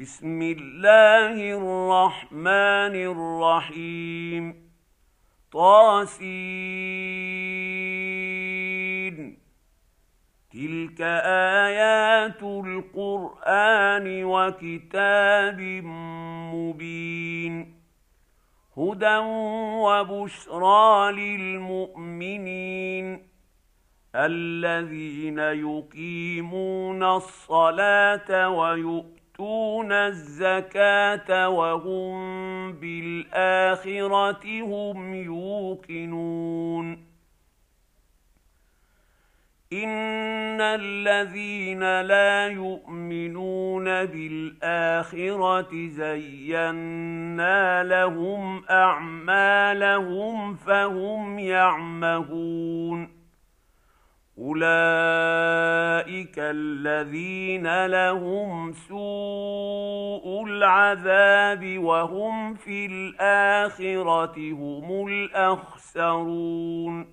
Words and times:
بسم 0.00 0.42
الله 0.42 1.32
الرحمن 1.32 2.94
الرحيم. 3.12 4.70
طاسين. 5.52 6.16
تلك 10.52 11.00
آيات 11.00 12.42
القرآن 12.42 14.24
وكتاب 14.24 15.60
مبين. 16.54 17.74
هدى 18.78 19.16
وبشرى 19.82 21.12
للمؤمنين. 21.12 23.06
الذين 24.14 25.38
يقيمون 25.38 27.02
الصلاة 27.02 28.48
ويؤتون 29.40 29.92
الزكاة 29.92 31.48
وهم 31.48 32.72
بالآخرة 32.72 34.62
هم 34.62 35.14
يوقنون. 35.14 37.06
إن 39.72 40.60
الذين 40.60 42.00
لا 42.00 42.48
يؤمنون 42.48 43.84
بالآخرة 43.84 45.88
زينا 45.88 47.84
لهم 47.84 48.64
أعمالهم 48.70 50.54
فهم 50.54 51.38
يعمهون. 51.38 53.15
اولئك 54.38 56.34
الذين 56.38 57.86
لهم 57.86 58.72
سوء 58.72 60.44
العذاب 60.46 61.78
وهم 61.78 62.54
في 62.54 62.86
الاخره 62.86 64.52
هم 64.52 65.08
الاخسرون 65.08 67.06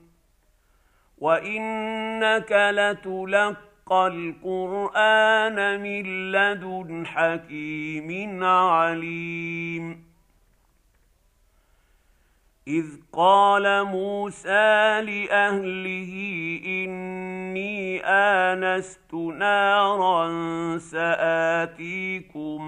وانك 1.18 2.52
لتلقى 2.52 4.08
القران 4.08 5.82
من 5.82 6.32
لدن 6.32 7.06
حكيم 7.06 8.44
عليم 8.44 10.12
اذ 12.67 12.86
قال 13.14 13.83
موسى 13.83 15.02
لاهله 15.02 16.14
اني 16.66 18.02
انست 18.06 19.14
نارا 19.14 20.28
ساتيكم 20.78 22.66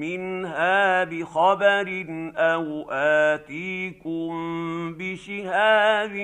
منها 0.00 1.04
بخبر 1.04 2.06
أو 2.36 2.90
اتيكم 2.90 4.32
بشهاب 4.98 6.16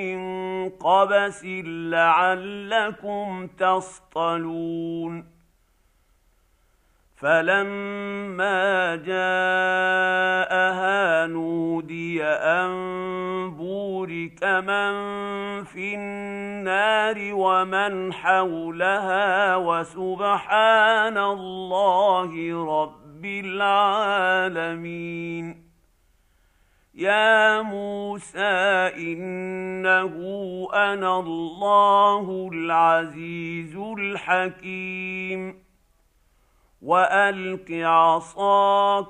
قبس 0.81 1.45
لعلكم 1.91 3.47
تصطلون 3.59 5.32
فلما 7.23 8.97
جاءها 8.97 9.27
نودي 11.27 12.25
ان 12.25 12.71
بورك 13.51 14.45
من 14.45 14.95
في 15.65 15.95
النار 15.95 17.31
ومن 17.33 18.13
حولها 18.13 19.57
وسبحان 19.57 21.19
الله 21.19 22.65
رب 22.83 23.25
العالمين 23.25 24.93
يا 26.95 27.63
موسى 27.63 28.91
انه 28.97 30.15
أنا 30.75 31.21
الله 31.21 32.51
العزيز 32.53 33.77
الحكيم 33.77 35.63
وألق 36.83 37.71
عصاك 37.71 39.07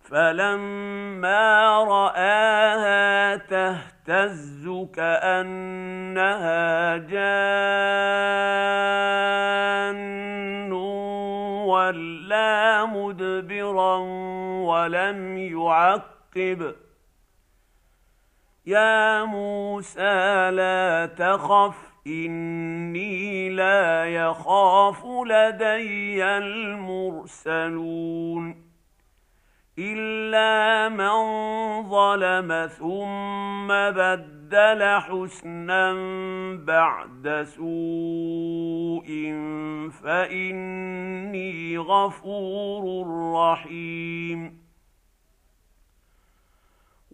فلما 0.00 1.78
رآها 1.84 3.36
تهتز 3.36 4.86
كأنها 4.94 6.56
جان 6.96 7.56
ولا 11.66 12.84
مدبرا 12.84 13.96
ولم 14.66 15.38
يعقب. 15.38 16.74
يا 18.66 19.24
موسى 19.24 20.50
لا 20.50 21.06
تخف 21.06 21.95
إني 22.06 23.50
لا 23.50 24.04
يخاف 24.04 25.06
لدي 25.26 26.24
المرسلون 26.24 27.86
إلا 29.78 30.88
من 30.88 31.12
ظلم 31.82 32.66
ثم 32.66 33.68
بدل 33.68 35.00
حسنا 35.00 35.92
بعد 36.66 37.42
سوء 37.56 39.06
فإني 40.02 41.78
غفور 41.78 43.06
رحيم 43.34 44.65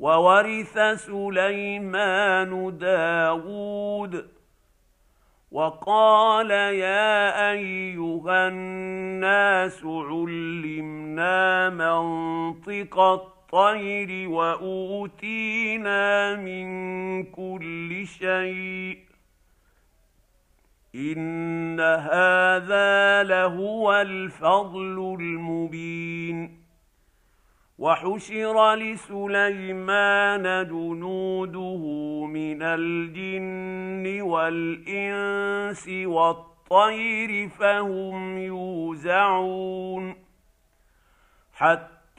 وورث 0.00 0.78
سليمان 0.96 2.78
داود 2.78 4.26
وقال 5.50 6.50
يا 6.50 7.50
أيها 7.52 8.48
الناس 8.48 9.84
علمنا 9.84 11.70
منطق 11.70 12.98
الطير 12.98 14.28
وأوتينا 14.28 16.00
من 16.36 16.66
كل 17.24 18.06
شيء 18.06 18.98
إن 20.94 21.80
هذا 21.80 23.22
لهو 23.22 23.92
الفضل 23.92 25.16
المبين 25.20 25.99
وحشر 27.90 28.74
لسليمان 28.74 30.42
جنوده 30.68 31.82
من 32.26 32.62
الجن 32.62 34.22
والإنس 34.22 35.88
والطير 35.88 37.48
فهم 37.48 38.38
يوزعون 38.38 40.14
حتى 41.52 41.99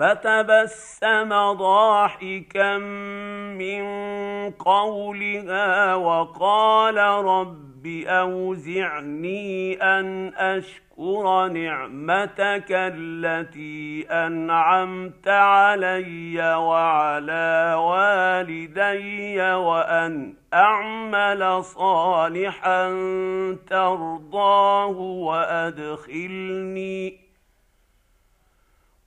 فتبسم 0.00 1.28
ضاحكا 1.52 2.78
من 3.58 3.84
قولها 4.50 5.94
وقال 5.94 6.96
رب 7.24 7.86
أوزعني 8.06 9.74
أن 9.82 10.32
أشكر 10.36 11.48
نعمتك 11.48 12.66
التي 12.70 14.06
أنعمت 14.10 15.28
علي 15.28 16.54
وعلى 16.56 17.74
والدي 17.78 19.40
وأن 19.52 20.34
أعمل 20.54 21.64
صالحا 21.64 22.88
ترضاه 23.68 24.98
وأدخلني 25.38 26.50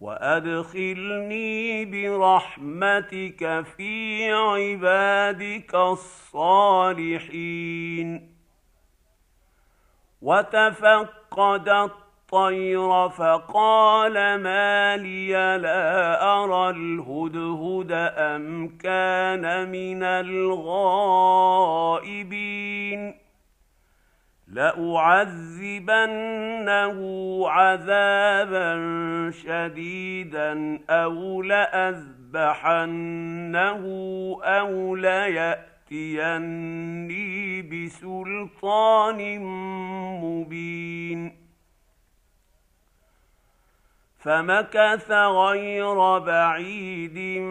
وادخلني 0.04 1.86
برحمتك 1.86 3.66
في 3.78 4.32
عبادك 4.32 5.76
الصالحين 5.76 7.30
وتفقد 10.22 11.70
الطير 11.70 13.10
فقال 13.10 14.14
ما 14.42 14.98
لي 14.98 15.32
لا 15.58 16.44
ارى 16.44 16.70
الهدهد 16.70 17.92
ام 18.18 18.78
كان 18.78 19.72
من 19.72 20.04
الغائبين 20.04 21.14
لأعذبنه 24.54 26.10
عذابا 27.50 28.74
شديدا 29.32 30.80
أو 30.90 31.42
لأذبحنه 31.42 32.84
أو 34.44 34.96
ليأتيني 34.96 35.74
بسلطان 37.62 39.40
مبين. 40.22 41.44
فمكث 44.20 45.12
غير 45.12 46.20
بعيد 46.20 47.44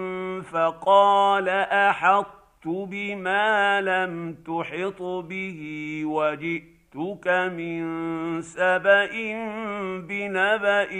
فقال 0.42 1.48
أحطت 1.48 2.66
بما 2.66 3.80
لم 3.80 4.34
تحط 4.34 5.02
به 5.02 6.02
وجئت 6.04 6.71
جئتك 6.94 7.28
من 7.28 8.42
سبأ 8.42 9.10
بنبأ 9.98 10.92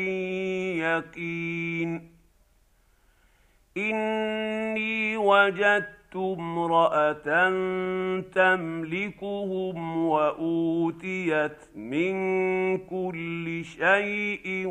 يقين. 0.77 2.13
إني 3.77 5.17
وجدت 5.17 6.17
امرأة 6.17 7.51
تملكهم 8.21 10.07
وأوتيت 10.07 11.59
من 11.77 12.15
كل 12.79 13.65
شيء 13.65 14.67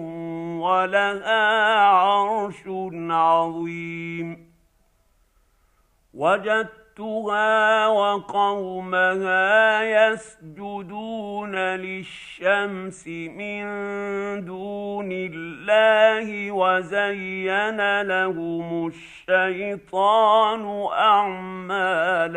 ولها 0.62 1.78
عرش 1.80 2.64
عظيم. 3.10 4.52
وجدت 6.14 6.81
وجدتها 7.00 7.88
وقومها 7.88 9.84
يسجدون 9.84 11.56
للشمس 11.56 13.08
من 13.08 13.66
دون 14.46 15.10
الله 15.12 16.52
وزين 16.52 18.02
لهم 18.02 18.88
الشيطان 18.88 20.88
اعمالهم 20.92 22.32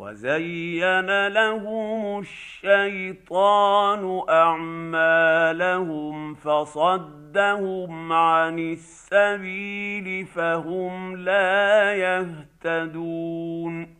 وزين 0.00 1.28
لهم 1.28 2.18
الشيطان 2.18 4.22
أعمالهم 4.28 6.34
فصدهم 6.34 8.12
عن 8.12 8.58
السبيل 8.58 10.26
فهم 10.26 11.16
لا 11.16 11.94
يهتدون 11.94 13.99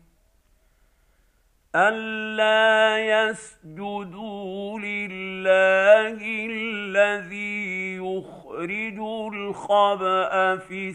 الا 1.74 2.98
يسجدوا 2.98 4.78
لله 4.78 6.18
الذي 6.50 7.96
يخرج 7.96 8.98
الخبا 9.34 10.56
في 10.56 10.88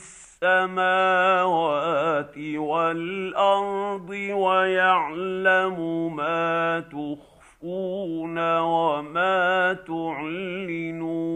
السماوات 0.44 1.18
والارض 2.56 4.10
ويعلم 4.32 5.80
ما 6.16 6.80
تخفون 6.80 8.60
وما 8.60 9.74
تعلنون 9.88 11.36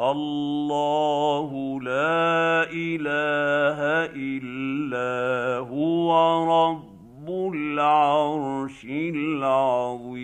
الله 0.00 1.80
لا 1.80 2.70
إله 2.70 3.78
إلا 4.14 5.58
هو 5.58 6.10
رب 6.44 7.30
العرش 7.54 8.84
العظيم. 9.14 10.18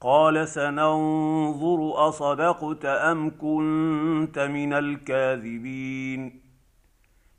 قال 0.00 0.48
سننظر 0.48 2.08
أصدقت 2.08 2.84
أم 2.84 3.30
كنت 3.30 4.38
من 4.38 4.72
الكاذبين. 4.72 6.41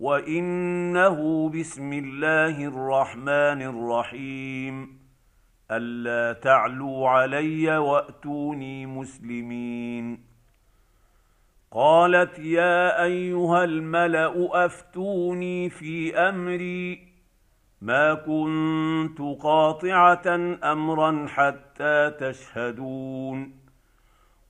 وانه 0.00 1.48
بسم 1.48 1.92
الله 1.92 2.64
الرحمن 2.64 3.62
الرحيم 3.62 4.98
الا 5.70 6.40
تعلوا 6.40 7.08
علي 7.08 7.78
واتوني 7.78 8.86
مسلمين 8.86 10.20
قالت 11.70 12.38
يا 12.38 13.04
ايها 13.04 13.64
الملا 13.64 14.64
افتوني 14.66 15.70
في 15.70 16.16
امري 16.16 17.08
ما 17.80 18.14
كنت 18.14 19.42
قاطعه 19.42 20.56
امرا 20.64 21.26
حتى 21.28 22.10
تشهدون 22.20 23.57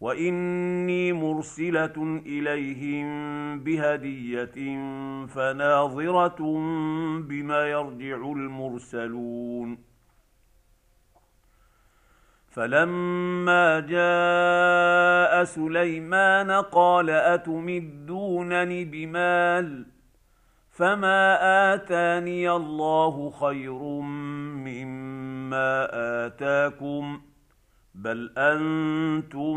واني 0.00 1.12
مرسله 1.12 2.20
اليهم 2.26 3.06
بهديه 3.60 4.54
فناظره 5.26 6.36
بما 7.20 7.66
يرجع 7.66 8.16
المرسلون 8.16 9.78
فلما 12.50 13.80
جاء 13.80 15.44
سليمان 15.44 16.50
قال 16.50 17.10
اتمدونني 17.10 18.84
بمال 18.84 19.86
فما 20.70 21.38
اتاني 21.74 22.50
الله 22.50 23.30
خير 23.30 23.78
مما 24.66 25.88
اتاكم 26.26 27.20
بل 27.94 28.32
أنتم 28.38 29.54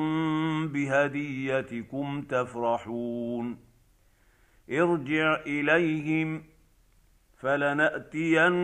بهديتكم 0.68 2.22
تفرحون 2.22 3.58
ارجع 4.72 5.36
اليهم 5.48 6.44
فلناتينهم 7.38 8.56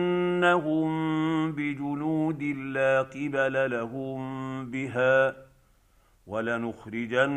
بجنود 1.52 2.42
لا 2.42 3.02
قبل 3.02 3.70
لهم 3.70 4.70
بها 4.70 5.36
ولنخرجنهم 6.26 7.30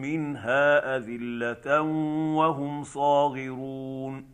منها 0.00 0.96
اذله 0.96 1.80
وهم 2.36 2.82
صاغرون 2.82 4.33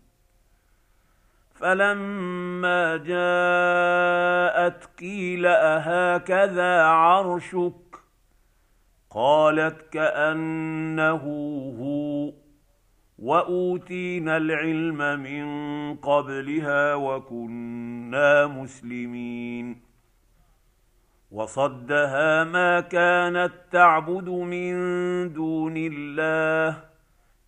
فلما 1.61 2.97
جاءت 2.97 4.85
قيل 4.99 5.45
أهكذا 5.45 6.83
عرشك؟ 6.83 7.73
قالت 9.09 9.81
كأنه 9.91 11.23
هو. 11.79 12.33
وأوتينا 13.19 14.37
العلم 14.37 15.19
من 15.19 15.45
قبلها 15.95 16.95
وكنا 16.95 18.47
مسلمين. 18.47 19.81
وصدها 21.31 22.43
ما 22.43 22.79
كانت 22.79 23.51
تعبد 23.71 24.29
من 24.29 24.73
دون 25.33 25.73
الله. 25.77 26.90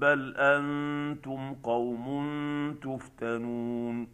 بل 0.00 0.34
أنتم 0.36 1.54
قوم 1.54 2.06
تفتنون 2.82 4.08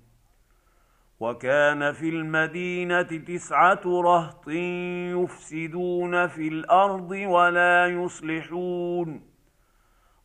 وكان 1.20 1.92
في 1.92 2.08
المدينة 2.08 3.02
تسعه 3.02 3.80
رهط 3.84 4.48
يفسدون 5.18 6.26
في 6.26 6.48
الأرض 6.48 7.10
ولا 7.10 7.86
يصلحون 7.86 9.33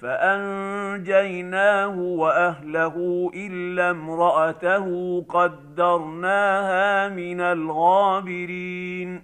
فأنجيناه 0.00 1.98
وأهله 1.98 3.30
إلا 3.34 3.90
امرأته 3.90 5.20
قدرناها 5.28 7.08
من 7.08 7.40
الغابرين 7.40 9.22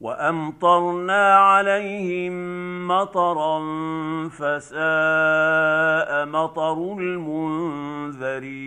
وأمطرنا 0.00 1.38
عليهم 1.38 2.32
مطرا 2.88 3.58
فساء 4.28 4.78
مطر 6.26 6.96
المنذرين 6.98 8.58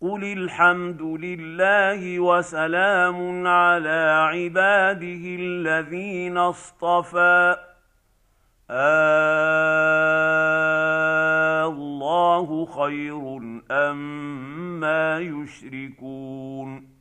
قل 0.00 0.24
الحمد 0.24 1.02
لله 1.02 2.20
وسلام 2.20 3.46
على 3.46 4.28
عباده 4.32 5.36
الذين 5.40 6.38
اصطفى 6.38 7.69
الله 11.66 12.66
خير 12.66 13.40
أما 13.70 15.18
يشركون. 15.18 16.99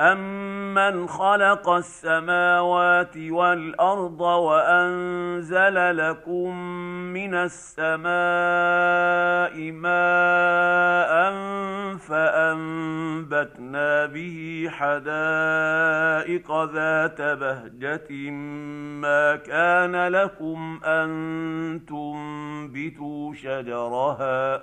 أمن 0.00 1.06
خلق 1.06 1.68
السماوات 1.68 3.16
والأرض 3.16 4.20
وأنزل 4.20 5.96
لكم 5.96 6.56
من 7.12 7.34
السماء 7.34 8.12
ماء 9.72 11.32
فأنبتنا 11.98 14.06
به 14.06 14.68
حدائق 14.70 16.64
ذات 16.64 17.20
بهجة 17.20 18.30
ما 19.00 19.36
كان 19.36 20.08
لكم 20.08 20.80
أن 20.84 21.80
تنبتوا 21.88 23.34
شجرها 23.34 24.62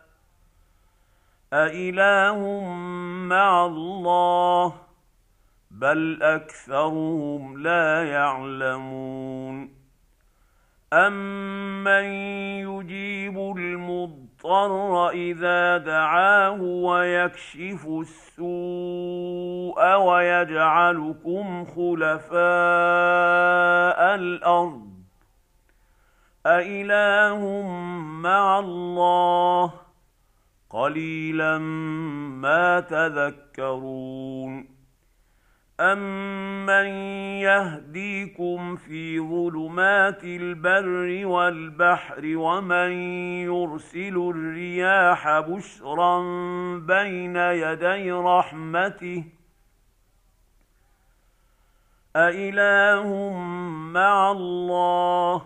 أإله 1.53 2.63
مع 3.27 3.65
الله 3.65 4.73
بل 5.71 6.23
أكثرهم 6.23 7.63
لا 7.63 8.03
يعلمون 8.03 9.69
امن 10.93 12.03
يجيب 12.67 13.37
المضطر 13.37 15.09
اذا 15.09 15.77
دعاه 15.77 16.61
ويكشف 16.61 17.87
السوء 17.87 19.95
ويجعلكم 19.95 21.65
خلفاء 21.65 22.41
الأرض 24.15 24.91
أإله 26.45 27.61
مع 28.21 28.59
الله 28.59 29.90
قليلا 30.71 31.57
ما 32.37 32.79
تذكرون 32.79 34.67
امن 35.79 36.85
يهديكم 37.41 38.75
في 38.75 39.19
ظلمات 39.19 40.23
البر 40.23 41.25
والبحر 41.25 42.21
ومن 42.37 42.91
يرسل 43.41 44.31
الرياح 44.35 45.39
بشرا 45.39 46.19
بين 46.77 47.35
يدي 47.35 48.11
رحمته 48.11 49.23
أإله 52.15 53.33
مع 53.93 54.31
الله 54.31 55.41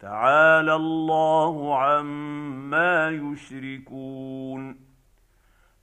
تعالى 0.00 0.74
الله 0.74 1.78
عما 1.78 2.63
يشركون 3.10 4.76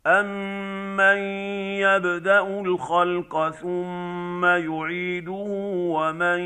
امن 0.08 1.18
يبدا 1.78 2.60
الخلق 2.62 3.50
ثم 3.50 4.46
يعيده 4.46 5.46
ومن 5.96 6.40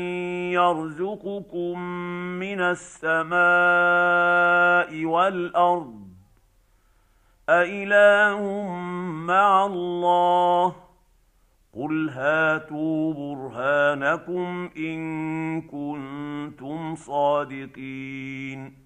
يرزقكم 0.52 1.80
من 2.38 2.60
السماء 2.60 3.36
والارض 5.04 6.06
أإله 7.48 8.68
مع 9.26 9.66
الله 9.66 10.74
قل 11.72 12.08
هاتوا 12.08 13.14
برهانكم 13.14 14.70
إن 14.76 15.62
كنتم 15.62 16.94
صادقين 16.94 18.85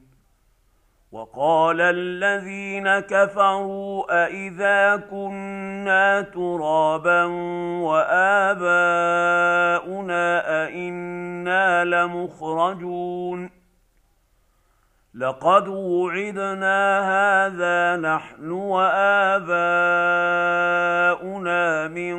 وقال 1.11 1.81
الذين 1.81 2.99
كفروا 2.99 4.23
أإذا 4.25 4.95
كنا 5.11 6.21
ترابا 6.21 7.23
وآباؤنا 7.83 9.11
أئنا 10.65 11.85
لمخرجون 11.85 13.49
لقد 15.15 15.67
وعدنا 15.67 16.99
هذا 17.03 17.97
نحن 17.97 18.51
وآباؤنا 18.51 19.47
من 21.87 22.15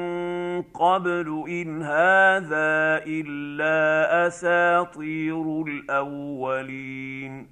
قبل 0.63 1.45
إن 1.49 1.83
هذا 1.83 3.01
إلا 3.07 4.27
أساطير 4.27 5.63
الأولين 5.67 7.52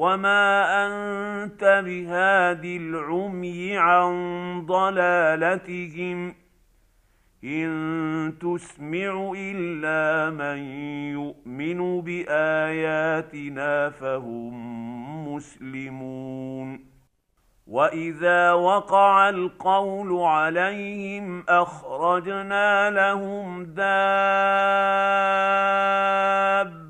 وما 0.00 0.86
انت 0.86 1.82
بهاد 1.84 2.64
العمي 2.64 3.76
عن 3.76 4.12
ضلالتهم 4.66 6.34
ان 7.44 8.34
تسمع 8.40 9.32
الا 9.36 10.30
من 10.30 10.58
يؤمن 11.12 12.00
باياتنا 12.00 13.90
فهم 13.90 14.54
مسلمون 15.34 16.84
واذا 17.66 18.52
وقع 18.52 19.28
القول 19.28 20.22
عليهم 20.22 21.44
اخرجنا 21.48 22.90
لهم 22.90 23.64
دابه 23.64 24.70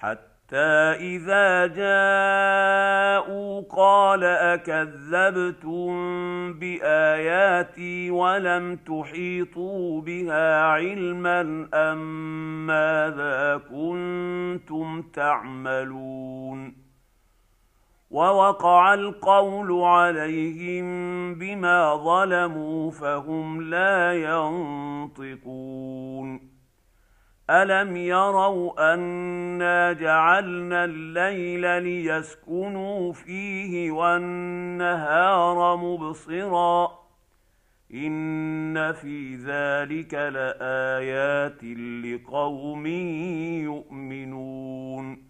حتى 0.00 0.56
إذا 0.96 1.66
جاءوا 1.66 3.10
قال 3.70 4.24
أكذبتم 4.24 5.90
بآياتي 6.52 8.10
ولم 8.10 8.76
تحيطوا 8.76 10.00
بها 10.00 10.62
علما 10.62 11.68
أم 11.74 12.66
ماذا 12.66 13.60
كنتم 13.70 15.02
تعملون 15.02 16.74
ووقع 18.10 18.94
القول 18.94 19.82
عليهم 19.82 20.84
بما 21.34 21.94
ظلموا 21.96 22.90
فهم 22.90 23.62
لا 23.62 24.12
ينطقون 25.14 25.70
الم 27.50 27.96
يروا 27.96 28.94
انا 28.94 29.92
جعلنا 29.92 30.84
الليل 30.84 31.82
ليسكنوا 31.82 33.12
فيه 33.12 33.90
والنهار 33.90 35.76
مبصرا 35.76 37.00
ان 37.94 38.92
في 38.92 39.36
ذلك 39.36 40.14
لايات 40.14 41.64
لقوم 42.04 42.86
يؤمنون 43.66 45.29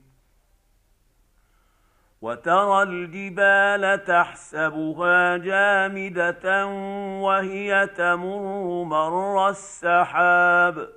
وترى 2.21 2.83
الجبال 2.83 4.03
تحسبها 4.03 5.37
جامدة 5.37 6.65
وهي 7.21 7.87
تمر 7.97 8.83
مر 8.83 9.49
السحاب. 9.49 10.89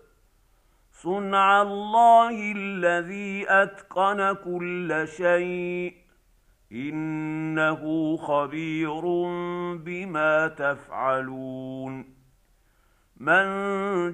صنع 0.92 1.62
الله 1.62 2.52
الذي 2.56 3.46
أتقن 3.48 4.34
كل 4.34 5.08
شيء. 5.16 5.94
إنه 6.72 8.16
خبير 8.16 9.00
بما 9.76 10.48
تفعلون. 10.48 12.14
من 13.16 13.46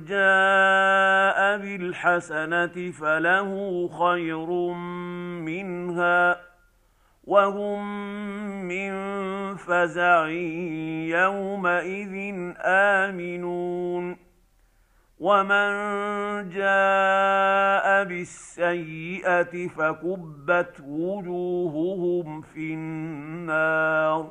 جاء 0.05 1.59
بالحسنة 1.59 2.91
فله 2.91 3.89
خير 3.89 4.47
منها. 5.45 6.50
وهم 7.31 7.85
من 8.69 8.93
فزع 9.57 10.29
يومئذ 11.19 12.15
آمنون. 12.59 14.17
ومن 15.19 15.71
جاء 16.49 18.05
بالسيئة 18.05 19.69
فكبت 19.69 20.81
وجوههم 20.89 22.41
في 22.41 22.75
النار. 22.75 24.31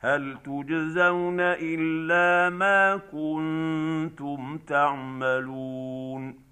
هل 0.00 0.36
تجزون 0.44 1.40
إلا 1.40 2.50
ما 2.50 2.96
كنتم 2.96 4.58
تعملون؟ 4.58 6.51